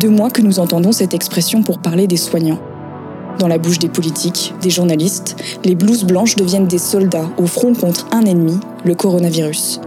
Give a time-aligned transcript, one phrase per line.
[0.00, 2.58] Deux mois que nous entendons cette expression pour parler des soignants.
[3.38, 7.74] Dans la bouche des politiques, des journalistes, les blouses blanches deviennent des soldats au front
[7.74, 9.80] contre un ennemi, le coronavirus.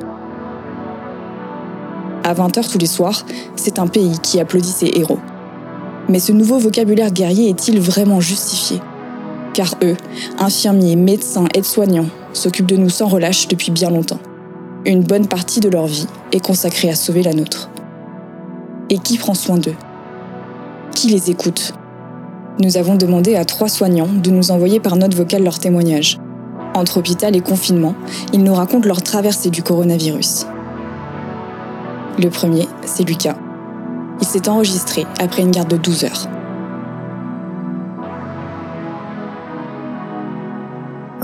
[2.24, 5.20] À 20h tous les soirs, c'est un pays qui applaudit ses héros.
[6.08, 8.80] Mais ce nouveau vocabulaire guerrier est-il vraiment justifié?
[9.56, 9.98] Car eux,
[10.38, 14.20] infirmiers, médecins, aides-soignants, s'occupent de nous sans relâche depuis bien longtemps.
[14.86, 17.72] Une bonne partie de leur vie est consacrée à sauver la nôtre.
[18.92, 19.76] Et qui prend soin d'eux
[20.96, 21.74] Qui les écoute
[22.60, 26.20] Nous avons demandé à trois soignants de nous envoyer par note vocale leurs témoignages.
[26.74, 27.94] Entre hôpital et confinement,
[28.34, 30.48] ils nous racontent leur traversée du coronavirus.
[32.18, 33.36] Le premier, c'est Lucas.
[34.22, 36.28] Il s'est enregistré après une garde de 12 heures.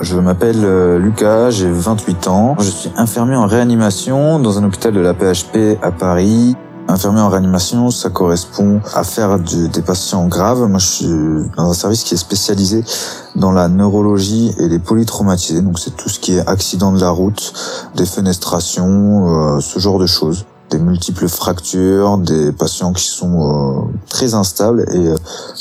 [0.02, 2.56] Je m'appelle euh, Lucas, j'ai 28 ans.
[2.60, 6.56] Je suis infirmier en réanimation dans un hôpital de la PHP à Paris.
[6.88, 10.68] Infirmier en réanimation, ça correspond à faire des patients graves.
[10.70, 12.84] Moi, je suis dans un service qui est spécialisé
[13.36, 15.62] dans la neurologie et les polytraumatisés.
[15.62, 17.54] Donc, c'est tout ce qui est accident de la route,
[17.96, 20.46] des fenestrations, euh, ce genre de choses
[20.76, 25.16] des multiples fractures, des patients qui sont euh, très instables et euh,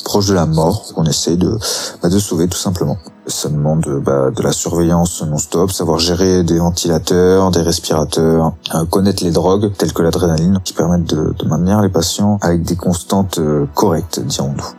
[0.04, 1.56] proches de la mort, qu'on essaye de,
[2.02, 2.98] bah, de sauver tout simplement.
[3.26, 9.22] Ça demande bah, de la surveillance non-stop, savoir gérer des ventilateurs, des respirateurs, euh, connaître
[9.22, 13.38] les drogues telles que l'adrénaline qui permettent de, de, maintenir les patients avec des constantes
[13.74, 14.74] correctes, dirons-nous.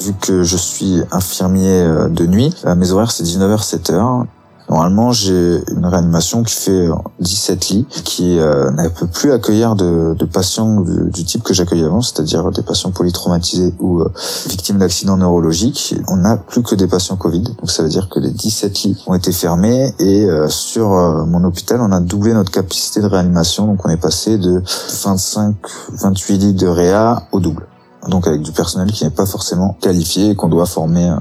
[0.00, 4.26] Vu que je suis infirmier de nuit, mes horaires c'est 19h-7h.
[4.68, 6.88] Normalement, j'ai une réanimation qui fait
[7.20, 11.84] 17 lits, qui euh, ne peut plus accueillir de, de patients du, type que j'accueillais
[11.84, 14.10] avant, c'est-à-dire des patients polytraumatisés ou euh,
[14.48, 15.94] victimes d'accidents neurologiques.
[16.08, 19.02] On n'a plus que des patients Covid, donc ça veut dire que les 17 lits
[19.06, 20.88] ont été fermés et euh, sur
[21.26, 26.38] mon hôpital, on a doublé notre capacité de réanimation, donc on est passé de 25-28
[26.38, 27.66] lits de réa au double
[28.08, 31.14] donc avec du personnel qui n'est pas forcément qualifié et qu'on doit former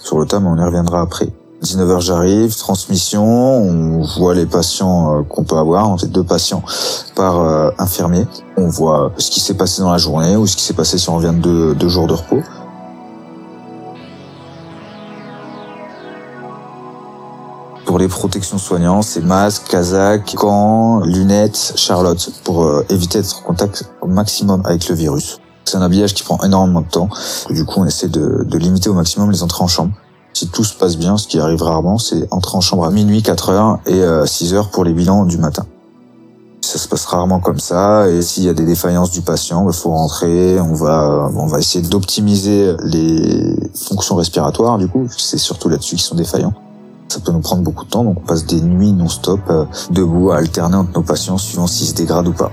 [0.00, 1.30] sur le tas, mais on y reviendra après.
[1.62, 6.62] 19h j'arrive, transmission, on voit les patients euh, qu'on peut avoir, on fait deux patients
[7.14, 8.26] par euh, infirmier.
[8.56, 11.08] On voit ce qui s'est passé dans la journée ou ce qui s'est passé si
[11.08, 12.42] on revient de deux jours de repos.
[17.86, 23.42] Pour les protections soignantes, c'est masque, casaque, gants, lunettes, charlotte pour euh, éviter d'être en
[23.42, 25.38] contact au maximum avec le virus.
[25.64, 27.08] C'est un habillage qui prend énormément de temps.
[27.50, 29.92] Du coup, on essaie de, de limiter au maximum les entrées en chambre.
[30.34, 33.22] Si tout se passe bien, ce qui arrive rarement, c'est entrer en chambre à minuit,
[33.22, 35.66] 4 heures et 6 euh, heures pour les bilans du matin.
[36.62, 39.66] Ça se passe rarement comme ça et s'il y a des défaillances du patient, il
[39.66, 45.38] bah, faut rentrer, on va on va essayer d'optimiser les fonctions respiratoires du coup, c'est
[45.38, 46.54] surtout là-dessus qu'ils sont défaillants.
[47.08, 50.30] Ça peut nous prendre beaucoup de temps, donc on passe des nuits non-stop euh, debout
[50.30, 52.50] à alterner entre nos patients suivant s'ils se dégradent ou pas.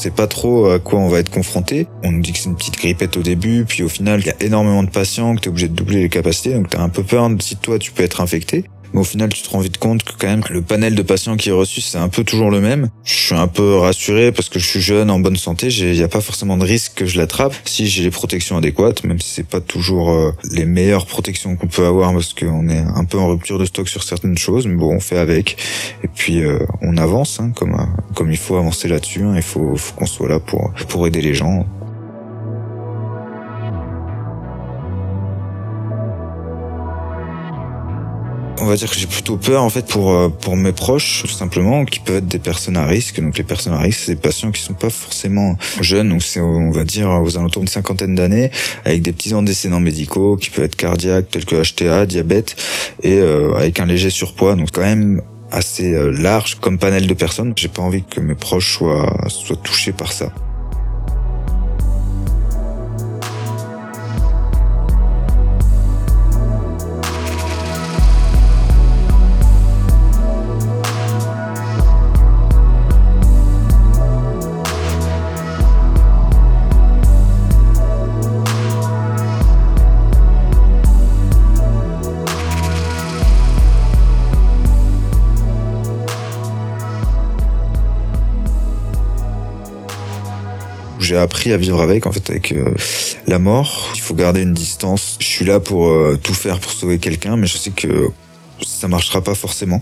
[0.00, 1.86] Sait pas trop à quoi on va être confronté.
[2.02, 4.30] On nous dit que c'est une petite grippette au début, puis au final, il y
[4.30, 6.82] a énormément de patients, que tu es obligé de doubler les capacités, donc tu as
[6.82, 8.64] un peu peur si toi tu peux être infecté.
[8.92, 11.36] Mais au final, tu te rends vite compte que quand même le panel de patients
[11.36, 12.90] qui est reçu, c'est un peu toujours le même.
[13.04, 15.68] Je suis un peu rassuré parce que je suis jeune, en bonne santé.
[15.68, 19.04] Il n'y a pas forcément de risque que je l'attrape si j'ai les protections adéquates,
[19.04, 22.78] même si c'est pas toujours euh, les meilleures protections qu'on peut avoir parce qu'on est
[22.78, 24.66] un peu en rupture de stock sur certaines choses.
[24.66, 25.56] Mais bon, on fait avec.
[26.02, 29.22] Et puis, euh, on avance, hein, comme, euh, comme il faut avancer là-dessus.
[29.22, 29.34] Hein.
[29.36, 31.66] Il faut, faut qu'on soit là pour, pour aider les gens.
[38.60, 41.32] On va dire que j'ai plutôt peur en fait pour euh, pour mes proches tout
[41.32, 43.20] simplement qui peuvent être des personnes à risque.
[43.20, 46.08] Donc les personnes à risque c'est des patients qui sont pas forcément jeunes.
[46.10, 48.50] Donc c'est on va dire aux alentours d'une cinquantaine d'années
[48.84, 52.56] avec des petits antécédents médicaux qui peuvent être cardiaques tels que HTA diabète
[53.02, 54.56] et euh, avec un léger surpoids.
[54.56, 57.52] Donc quand même assez euh, large comme panel de personnes.
[57.56, 60.32] J'ai pas envie que mes proches soient soient touchés par ça
[91.10, 92.54] j'ai appris à vivre avec, en fait, avec
[93.26, 93.90] la mort.
[93.94, 95.16] Il faut garder une distance.
[95.18, 95.92] Je suis là pour
[96.22, 98.10] tout faire pour sauver quelqu'un, mais je sais que
[98.64, 99.80] ça marchera pas forcément.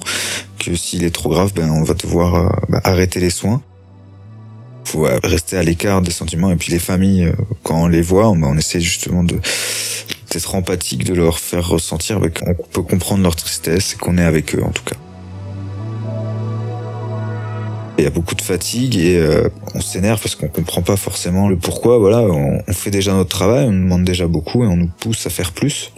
[0.58, 3.62] Que s'il est trop grave, ben on va devoir bah, arrêter les soins
[4.88, 7.32] faut rester à l'écart des sentiments et puis les familles euh,
[7.62, 9.38] quand on les voit on, essaie justement de
[10.30, 14.54] d'être empathique de leur faire ressentir qu'on peut comprendre leur tristesse et qu'on est avec
[14.54, 14.96] eux en tout cas
[17.98, 21.48] il y a beaucoup de fatigue et euh, on s'énerve parce qu'on comprend pas forcément
[21.48, 21.98] le pourquoi.
[21.98, 25.30] Voilà, on, fait déjà notre travail, on demande déjà beaucoup et on nous pousse à
[25.30, 25.92] faire plus.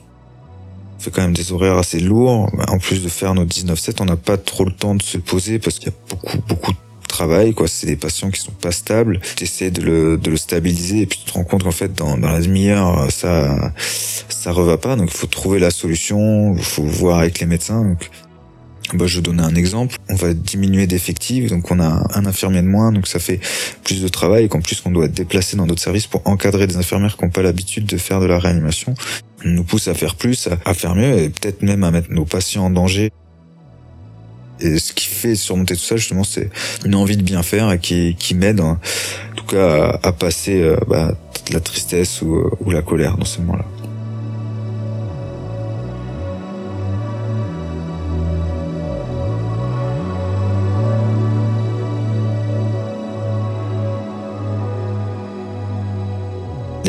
[0.96, 2.50] On fait quand même des horaires assez lourds.
[2.68, 5.58] En plus de faire nos 19-7, on n'a pas trop le temps de se poser
[5.58, 7.68] parce qu'il y a beaucoup, beaucoup de travail, quoi.
[7.68, 9.20] C'est des patients qui sont pas stables.
[9.36, 11.92] Tu essaies de le, de le stabiliser et puis tu te rends compte qu'en fait,
[11.92, 14.96] dans, dans la demi-heure, ça, ça reva pas.
[14.96, 16.54] Donc, il faut trouver la solution.
[16.56, 17.96] Il faut voir avec les médecins.
[18.96, 19.96] Bah, je vais donner un exemple.
[20.08, 23.40] On va diminuer d'effectifs, donc on a un infirmier de moins, donc ça fait
[23.84, 26.66] plus de travail et qu'en plus on doit être déplacé dans d'autres services pour encadrer
[26.66, 28.94] des infirmières qui n'ont pas l'habitude de faire de la réanimation.
[29.44, 32.24] On nous pousse à faire plus, à faire mieux et peut-être même à mettre nos
[32.24, 33.10] patients en danger.
[34.60, 36.50] Et ce qui fait surmonter tout ça, justement, c'est
[36.84, 38.78] une envie de bien faire et qui, qui m'aide, en
[39.34, 41.14] tout cas, à, passer euh, bah,
[41.50, 43.64] la tristesse ou, euh, ou la colère dans ces moments-là.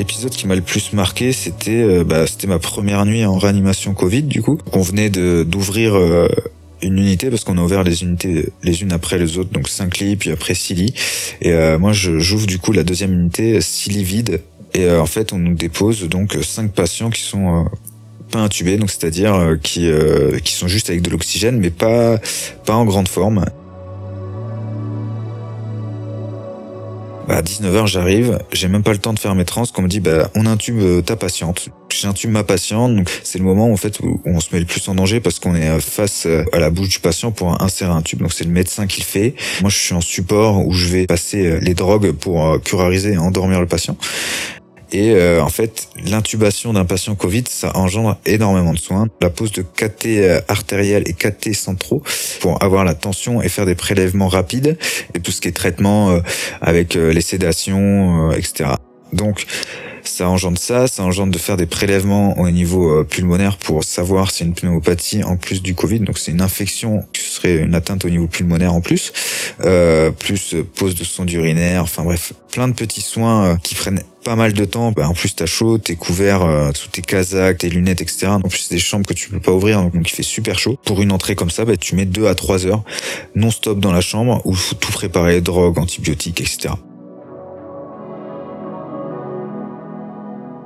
[0.01, 3.93] L'épisode qui m'a le plus marqué, c'était euh, bah, c'était ma première nuit en réanimation
[3.93, 4.57] Covid du coup.
[4.73, 5.95] On venait de d'ouvrir
[6.81, 9.99] une unité parce qu'on a ouvert les unités les unes après les autres, donc 5
[9.99, 10.93] lits, puis après 6 lits.
[11.41, 14.41] Et euh, moi, j'ouvre du coup la deuxième unité, 6 lits vides.
[14.73, 17.63] Et euh, en fait, on nous dépose donc cinq patients qui sont euh,
[18.31, 19.89] pas intubés, donc c'est-à-dire qui
[20.43, 22.17] qui sont juste avec de l'oxygène, mais pas
[22.65, 23.45] pas en grande forme.
[27.29, 29.99] À 19h, j'arrive, j'ai même pas le temps de faire mes trans, qu'on me dit,
[29.99, 31.69] bah, on intube euh, ta patiente.
[31.89, 34.87] J'intube ma patiente, donc c'est le moment en fait où on se met le plus
[34.87, 37.91] en danger parce qu'on est euh, face euh, à la bouche du patient pour insérer
[37.91, 38.19] un tube.
[38.19, 39.35] Donc c'est le médecin qui le fait.
[39.61, 43.59] Moi, je suis en support où je vais passer les drogues pour curariser et endormir
[43.59, 43.97] le patient.
[44.91, 49.07] Et euh, en fait, l'intubation d'un patient Covid, ça engendre énormément de soins.
[49.21, 52.03] La pose de KT euh, artériel et KT centraux
[52.41, 54.77] pour avoir la tension et faire des prélèvements rapides
[55.13, 56.19] et tout ce qui est traitement euh,
[56.61, 58.71] avec les sédations, etc.
[59.13, 59.45] Donc
[60.03, 64.43] ça engendre ça, ça engendre de faire des prélèvements au niveau pulmonaire pour savoir si
[64.43, 65.99] une pneumopathie en plus du Covid.
[65.99, 69.13] Donc c'est une infection qui serait une atteinte au niveau pulmonaire en plus,
[69.63, 74.35] euh, plus pose de sonde urinaire, enfin bref, plein de petits soins qui prennent pas
[74.35, 74.91] mal de temps.
[74.91, 78.27] Bah, en plus, t'as chaud, t'es couvert euh, sous tes casaques, tes lunettes, etc.
[78.27, 80.77] En plus, c'est des chambres que tu peux pas ouvrir, donc, il fait super chaud.
[80.85, 82.83] Pour une entrée comme ça, bah, tu mets deux à trois heures
[83.35, 86.75] non-stop dans la chambre où faut tout préparer, drogue, antibiotiques, etc.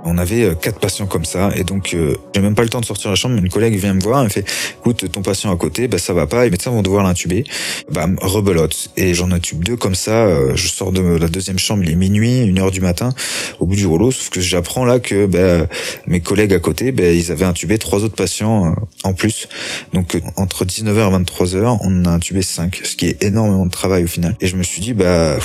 [0.06, 2.80] On avait euh, quatre patients comme ça et donc euh, j'ai même pas le temps
[2.80, 3.38] de sortir de la chambre.
[3.38, 4.46] Une collègue vient me voir et me fait
[4.80, 7.44] "Écoute, ton patient à côté, bah ça va pas, les médecins vont devoir l'intuber."
[7.92, 10.26] Bah rebelote et j'en intube deux comme ça.
[10.26, 13.14] Euh, je sors de la deuxième chambre, il est minuit, une heure du matin,
[13.60, 14.12] au bout du rouleau.
[14.12, 15.68] Sauf que j'apprends là que bah,
[16.06, 19.48] mes collègues à côté, bah, ils avaient intubé trois autres patients en plus.
[19.94, 24.04] Donc entre 19h et 23h, on a intubé cinq, ce qui est énormément de travail
[24.04, 24.36] au final.
[24.40, 25.38] Et je me suis dit bah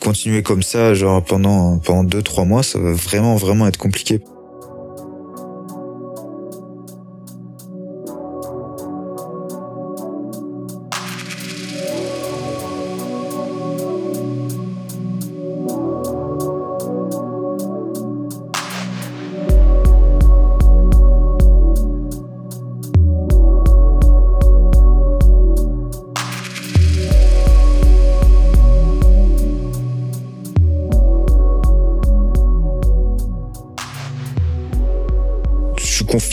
[0.00, 4.20] continuer comme ça, genre pendant pendant deux trois mois, ça va vraiment vraiment être compliqué.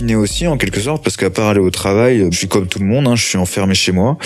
[0.06, 2.80] Confiné aussi en quelque sorte parce qu'à part aller au travail, je suis comme tout
[2.80, 4.18] le monde, hein, je suis enfermé chez moi.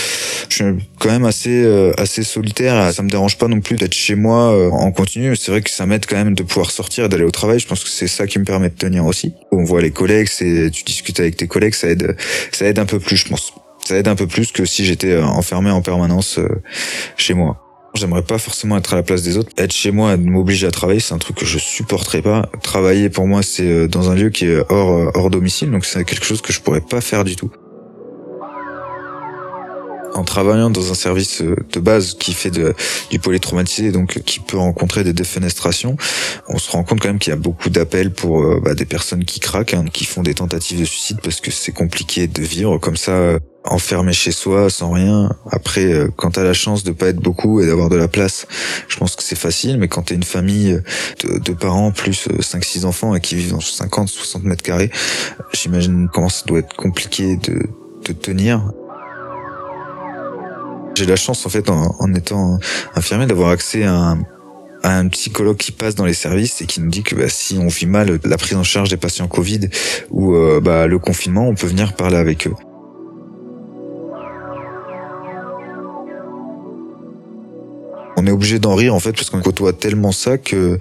[0.49, 0.65] Je suis
[0.99, 2.93] quand même assez euh, assez solitaire.
[2.93, 5.35] Ça me dérange pas non plus d'être chez moi euh, en continu.
[5.35, 7.59] C'est vrai que ça m'aide quand même de pouvoir sortir et d'aller au travail.
[7.59, 9.33] Je pense que c'est ça qui me permet de tenir aussi.
[9.51, 12.15] On voit les collègues, c'est tu discutes avec tes collègues, ça aide
[12.51, 13.53] ça aide un peu plus, je pense.
[13.85, 16.39] Ça aide un peu plus que si j'étais euh, enfermé en permanence
[17.15, 17.68] chez moi.
[17.95, 19.51] J'aimerais pas forcément être à la place des autres.
[19.57, 22.49] Être chez moi, m'obliger à travailler, c'est un truc que je supporterais pas.
[22.61, 25.85] Travailler pour moi, c'est euh, dans un lieu qui est hors euh, hors domicile, donc
[25.85, 27.51] c'est quelque chose que je pourrais pas faire du tout.
[30.13, 32.75] En travaillant dans un service euh, de base qui fait de,
[33.09, 35.97] du polytraumatisé, donc qui peut rencontrer des défenestrations,
[36.47, 39.25] on se rend compte quand même qu'il y a beaucoup d'appels pour bah, des personnes
[39.25, 42.77] qui craquent, hein, qui font des tentatives de suicide parce que c'est compliqué de vivre
[42.77, 45.29] comme ça enfermé chez soi sans rien.
[45.51, 48.47] Après, euh, quand t'as la chance de pas être beaucoup et d'avoir de la place,
[48.87, 49.77] je pense que c'est facile.
[49.77, 50.81] Mais quand t'es une famille
[51.23, 54.91] de, parents plus 5-6 enfants et qui vivent dans 50-60 mètres carrés,
[55.53, 57.67] j'imagine comment ça doit être compliqué de,
[58.21, 58.71] tenir.
[60.95, 62.57] J'ai la chance en fait en, en étant
[62.95, 64.23] infirmier d'avoir accès à un
[64.83, 67.67] un psychologue qui passe dans les services et qui nous dit que bah, si on
[67.67, 69.69] vit mal la prise en charge des patients Covid
[70.09, 72.53] ou euh, bah, le confinement, on peut venir parler avec eux.
[78.19, 80.77] On est obligé d'en rire en fait parce qu'on côtoie tellement ça que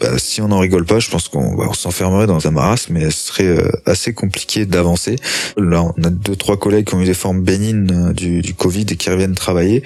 [0.00, 3.10] bah, si on n'en rigole pas, je pense qu'on bah, s'enfermerait dans un marasme, mais
[3.10, 5.16] ce serait euh, assez compliqué d'avancer.
[5.56, 8.86] Là, on a deux trois collègues qui ont eu des formes bénignes euh, du, Covid
[8.90, 9.82] et qui reviennent travailler.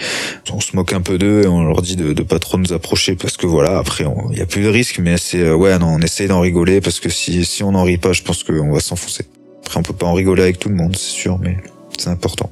[0.52, 2.72] On se moque un peu d'eux et on leur dit de, de pas trop nous
[2.72, 5.78] approcher parce que voilà, après il y a plus de risque, mais c'est euh, ouais
[5.78, 8.42] non, on essaye d'en rigoler parce que si si on n'en rit pas, je pense
[8.42, 9.24] qu'on va s'enfoncer.
[9.66, 11.56] Après on peut pas en rigoler avec tout le monde, c'est sûr, mais
[11.98, 12.50] c'est important.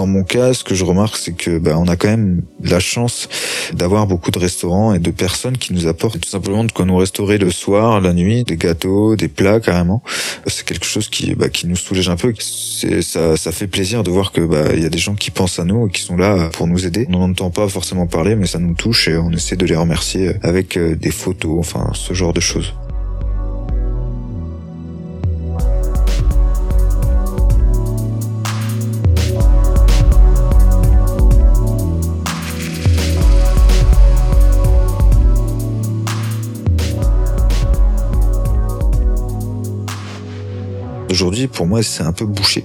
[0.00, 2.80] Dans mon cas, ce que je remarque, c'est que bah, on a quand même la
[2.80, 3.28] chance
[3.74, 6.96] d'avoir beaucoup de restaurants et de personnes qui nous apportent tout simplement de quoi nous
[6.96, 10.02] restaurer le soir, la nuit, des gâteaux, des plats carrément.
[10.46, 12.32] C'est quelque chose qui, bah, qui nous soulage un peu.
[12.38, 15.64] Ça, ça fait plaisir de voir que bah, y a des gens qui pensent à
[15.64, 17.06] nous et qui sont là pour nous aider.
[17.10, 19.76] On n'en entend pas forcément parler, mais ça nous touche et on essaie de les
[19.76, 22.72] remercier avec euh, des photos, enfin ce genre de choses.
[41.10, 42.64] Aujourd'hui, pour moi, c'est un peu bouché.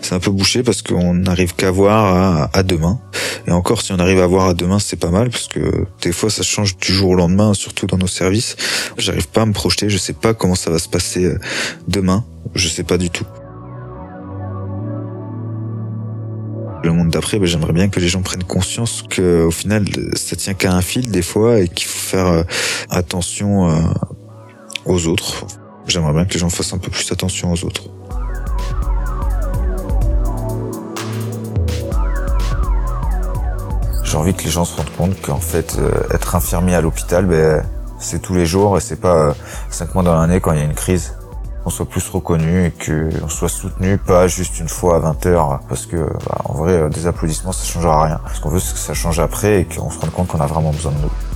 [0.00, 3.00] C'est un peu bouché parce qu'on n'arrive qu'à voir à, demain.
[3.48, 6.12] Et encore, si on arrive à voir à demain, c'est pas mal parce que des
[6.12, 8.54] fois, ça change du jour au lendemain, surtout dans nos services.
[8.96, 9.90] J'arrive pas à me projeter.
[9.90, 11.38] Je sais pas comment ça va se passer euh,
[11.88, 12.24] demain.
[12.54, 13.26] Je sais pas du tout.
[16.84, 20.36] Le monde d'après, ben, j'aimerais bien que les gens prennent conscience que au final, ça
[20.36, 22.42] tient qu'à un fil des fois et qu'il faut faire euh,
[22.88, 23.80] attention euh,
[24.84, 25.46] aux autres.
[25.90, 27.82] J'aimerais bien que les gens fassent un peu plus attention aux autres.
[34.04, 37.26] J'ai envie que les gens se rendent compte qu'en fait, euh, être infirmier à l'hôpital,
[37.26, 37.64] ben,
[37.98, 39.32] c'est tous les jours et c'est pas euh,
[39.68, 41.14] cinq mois dans l'année quand il y a une crise.
[41.64, 45.60] Qu'on soit plus reconnu et qu'on soit soutenu, pas juste une fois à 20 heures,
[45.68, 48.20] parce que bah, en vrai, euh, des applaudissements, ça changera rien.
[48.32, 50.46] Ce qu'on veut, c'est que ça change après et qu'on se rende compte qu'on a
[50.46, 51.29] vraiment besoin de nous.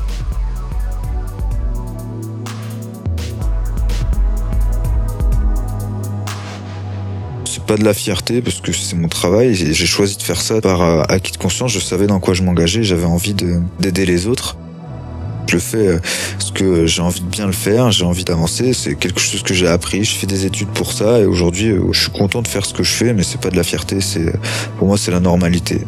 [7.67, 9.55] Pas de la fierté parce que c'est mon travail.
[9.55, 11.73] J'ai choisi de faire ça par euh, acquis de conscience.
[11.73, 12.83] Je savais dans quoi je m'engageais.
[12.83, 14.57] J'avais envie d'aider les autres.
[15.47, 15.99] Je le fais euh,
[16.39, 18.73] parce que j'ai envie de bien le faire, j'ai envie d'avancer.
[18.73, 20.05] C'est quelque chose que j'ai appris.
[20.05, 22.75] Je fais des études pour ça et aujourd'hui, euh, je suis content de faire ce
[22.75, 24.01] que je fais, mais c'est pas de la fierté.
[24.01, 24.33] C'est
[24.79, 25.81] pour moi, c'est la normalité.